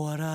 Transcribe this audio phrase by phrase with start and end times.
[0.00, 0.29] What I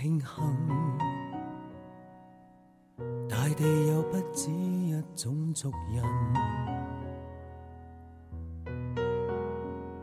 [0.00, 0.28] 庆幸，
[3.28, 6.04] 大地有不止一种族人，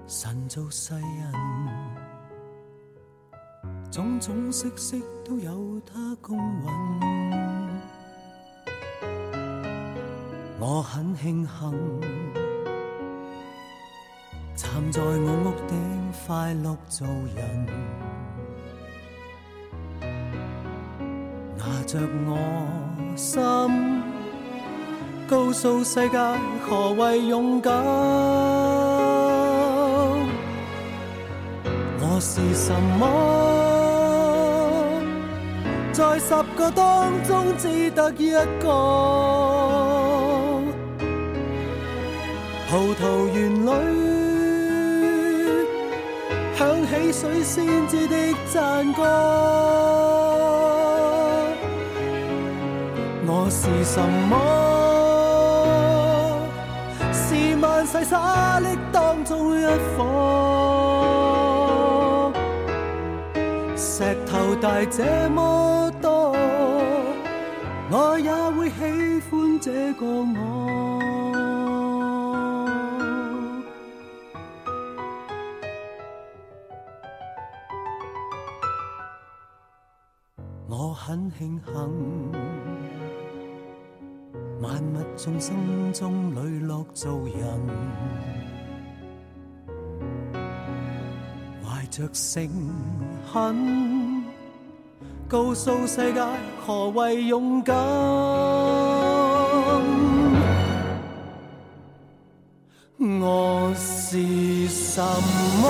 [0.06, 1.32] 神造世人，
[3.90, 6.66] 种种色色都有他公允。
[10.60, 12.02] 我很庆幸，
[14.58, 15.10] 站在我
[15.46, 18.15] 屋顶快乐做人。
[21.66, 22.38] 拿着我
[23.16, 23.42] 心，
[25.28, 26.18] 告诉世界
[26.62, 27.74] 何谓勇敢。
[32.00, 33.08] 我是什么？
[35.92, 38.32] 在十个当中只得一
[38.62, 38.68] 个。
[42.70, 43.70] 葡萄园里
[46.56, 48.16] 响起水仙子的
[48.54, 50.15] 赞歌。
[53.38, 54.34] 我是什么？
[57.12, 59.66] 是万世沙砾当中一
[59.98, 60.04] 颗，
[63.76, 66.34] 石头大这么多，
[67.92, 71.02] 我也会喜欢这个我。
[80.70, 81.76] 我很庆幸。
[84.66, 87.40] 万物众生中磊落做人，
[91.64, 92.50] 怀着诚
[93.32, 94.24] 恳，
[95.28, 96.20] 告诉世界
[96.66, 97.76] 何谓勇敢。
[102.98, 105.00] 我是什
[105.62, 105.70] 么？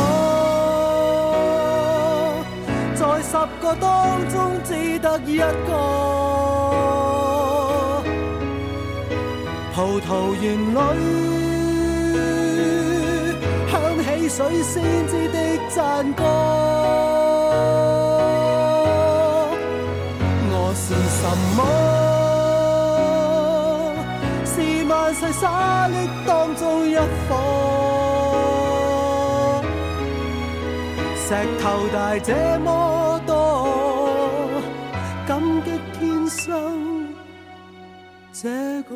[2.96, 6.25] 在十个当中只得一个。
[9.76, 10.74] 葡萄园里
[13.68, 13.76] 响
[14.06, 14.74] 起水仙
[15.06, 15.38] 子的
[15.70, 16.24] 赞歌。
[20.50, 21.22] 我是什
[21.58, 21.60] 么？
[24.46, 24.56] 是
[24.86, 25.44] 万世沙
[25.90, 25.94] 砾
[26.26, 27.36] 当中一颗，
[31.18, 31.28] 石
[31.62, 33.34] 头大这么多，
[35.28, 35.68] 感激
[36.00, 37.10] 天生
[38.32, 38.48] 这
[38.84, 38.96] 个。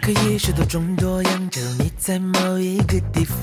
[0.00, 3.38] 可以是多种多样，假如你在某一个地方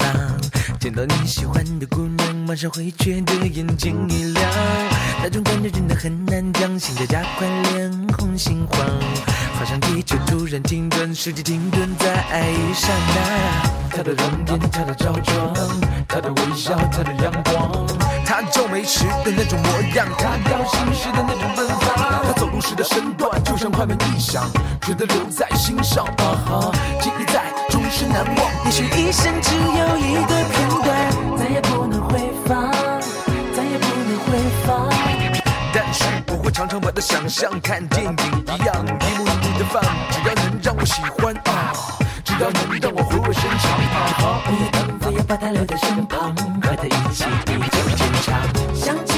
[0.80, 4.52] 见到你喜欢的姑娘，马上会觉得眼睛一亮。
[5.22, 8.80] 那种感觉真的很难讲，心跳加快，脸红心慌，
[9.54, 13.96] 好像地球突然停顿，世界停顿在爱一刹那。
[13.96, 15.54] 她的容颜，她的着装，
[16.08, 17.88] 她的微笑，她的阳光，
[18.28, 24.44] 他皱眉时的那种模样，他高兴时的那种奔放，他走路时的身段，就像快门一响，
[24.82, 28.66] 值得留在心上，啊哈，记忆在，终身难忘。
[28.66, 32.70] 也许一生只有一个片段，再也不能回放，
[33.56, 34.38] 再也不能回
[34.68, 34.90] 放。
[35.74, 39.82] 但是我会常常把它想象看电影一样，一幕一幕的放，
[40.12, 41.72] 只要能让我喜欢啊，
[42.40, 43.66] 要能让我回味深长
[44.20, 48.28] 好，我也当非要把它留在身旁，和它一起地久天长。
[48.76, 49.17] 想起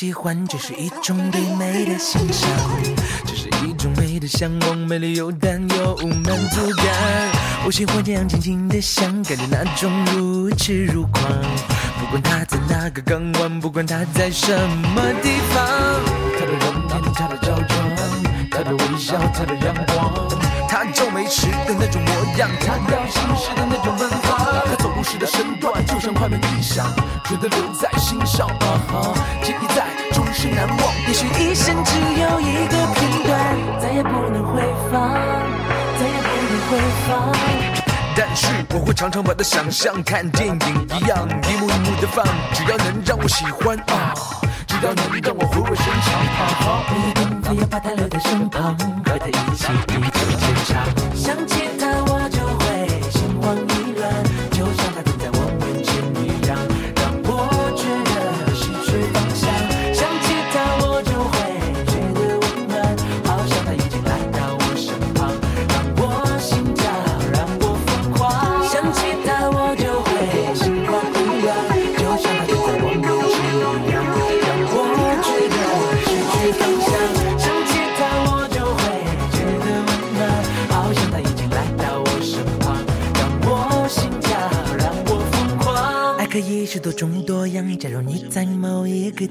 [0.00, 2.48] 喜欢，这是一种对美的欣赏，
[3.26, 5.94] 这是一种美的向往，美丽又担忧
[6.24, 6.86] 满足感。
[7.66, 11.22] 我喜欢这样静静的想，感觉那种如痴如狂。
[12.00, 15.68] 不管他在哪个港湾，不管他在什么地方，
[16.38, 17.90] 他的容颜，他的着装，
[18.50, 20.26] 他的微笑，他的阳光，
[20.66, 26.90] 他皱眉时的那种模样，他聊心时的那种奔放，他走路时的身段，就像快门一响，
[27.26, 29.79] 觉得留在心上，啊哈，记忆在，
[30.40, 30.78] 是难忘。
[31.06, 35.12] 也许一生只有一个片段，再也不能回放，
[35.98, 37.10] 再也不能回放。
[38.16, 44.14] 但是我会常常把它想象看电影一样，一幕一幕的放，只要能让我喜欢啊，
[44.66, 50.72] 只要能让我回味深长啊哈，我一定非要把它留在身旁，和它一起地久天长。
[51.14, 52.18] 想起它我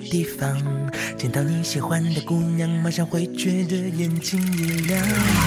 [0.09, 0.57] 地方
[1.17, 5.38] 见到你喜欢的姑娘，马上会觉得眼睛一亮。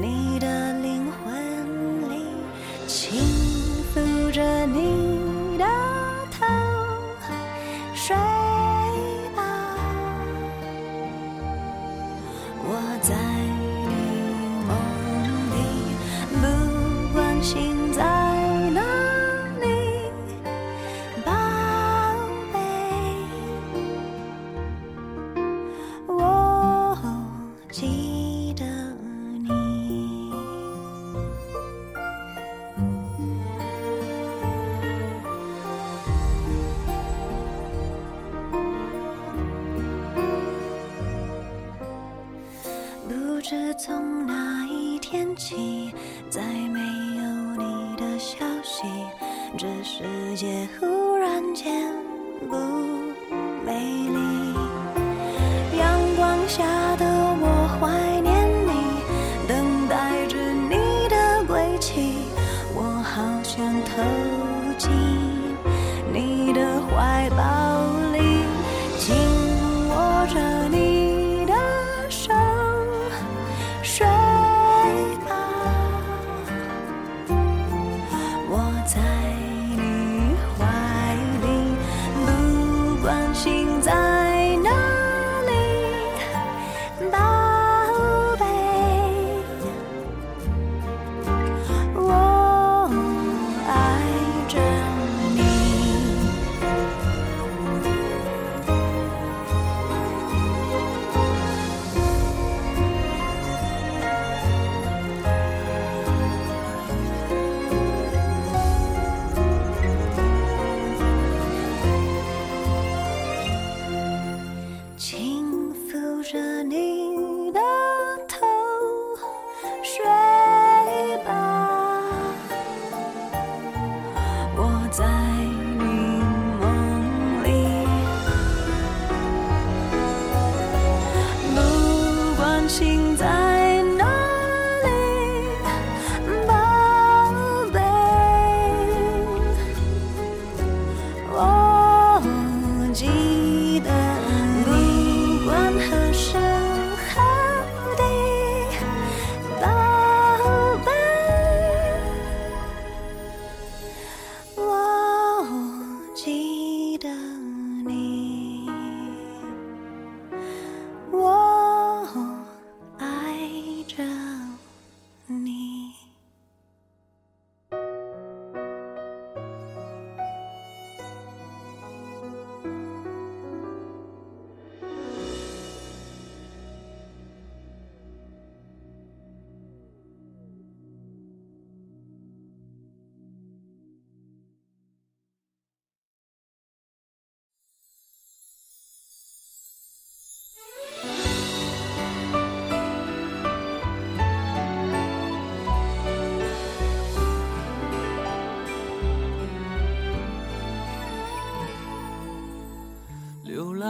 [0.00, 2.24] 你的灵魂里，
[45.40, 45.90] 起，
[46.28, 46.78] 再没
[47.16, 47.22] 有
[47.56, 48.82] 你的消息，
[49.56, 50.04] 这世
[50.36, 51.90] 界忽然间
[52.46, 52.54] 不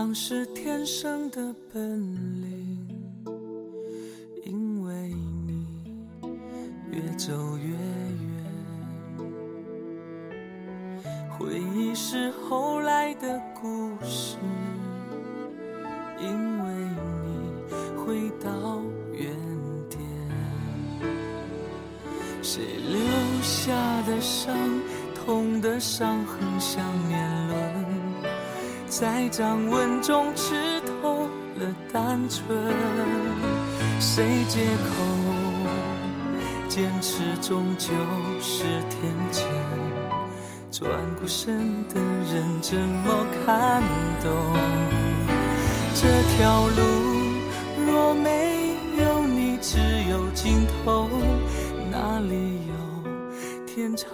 [0.00, 2.00] 流浪是天生的本
[2.40, 2.88] 领，
[4.46, 4.94] 因为
[5.46, 5.66] 你
[6.90, 7.78] 越走越远。
[11.28, 14.38] 回忆是后来的故事，
[16.18, 16.28] 因
[16.64, 16.72] 为
[17.26, 17.50] 你
[17.98, 18.80] 回到
[19.12, 19.30] 原
[19.90, 20.00] 点。
[22.40, 22.98] 谁留
[23.42, 23.70] 下
[24.06, 24.56] 的伤，
[25.14, 27.89] 痛的伤痕像年轮。
[28.90, 31.28] 在掌纹中吃透
[31.60, 32.74] 了单纯，
[34.00, 34.90] 谁借口
[36.68, 37.86] 坚持终究
[38.40, 39.46] 是天真？
[40.72, 43.80] 转过身的人怎么看
[44.24, 44.28] 懂？
[45.94, 46.82] 这条路
[47.86, 49.78] 若没有你，只
[50.10, 51.08] 有尽头，
[51.92, 52.74] 哪里有
[53.66, 54.08] 天长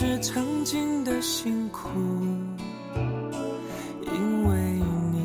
[0.00, 1.88] 是曾经的辛苦，
[4.04, 4.56] 因为
[5.12, 5.18] 你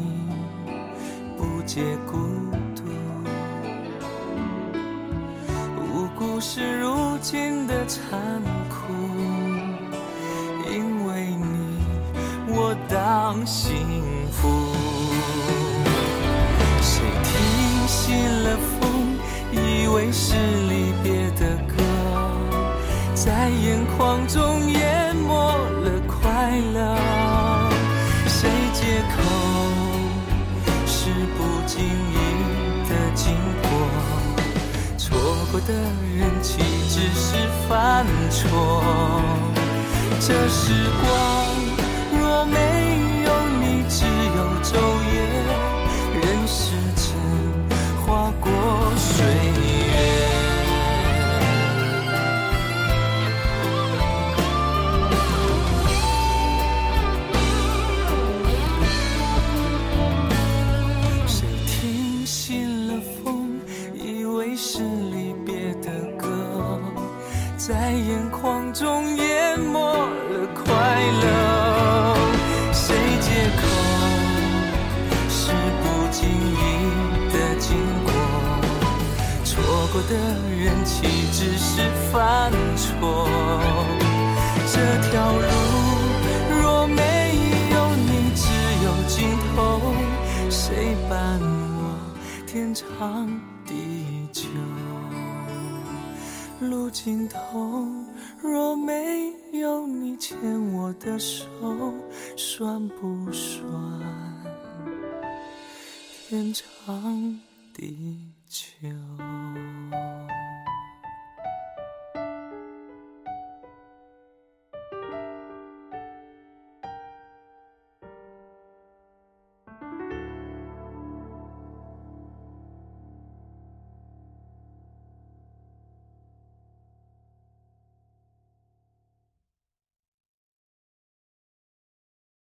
[1.37, 2.17] 不解孤
[2.75, 2.81] 独，
[5.79, 8.19] 无辜是如今的残
[8.67, 8.91] 酷，
[10.71, 11.85] 因为你
[12.47, 13.77] 我当心
[23.25, 26.97] 在眼眶中淹没了快乐，
[28.27, 29.15] 谁借口
[30.85, 32.17] 是不经意
[32.89, 33.69] 的经过？
[34.97, 35.17] 错
[35.53, 35.73] 过的
[36.17, 36.59] 人岂
[36.89, 37.37] 只是
[37.69, 38.83] 犯错？
[40.19, 41.05] 这时光
[42.19, 42.92] 若没
[96.69, 97.85] 路尽头
[98.41, 100.37] 若没有你牵
[100.73, 101.45] 我的手，
[102.37, 103.71] 算不算
[106.29, 107.39] 天长
[107.73, 108.87] 地久？